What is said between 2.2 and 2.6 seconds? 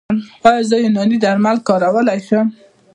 شم؟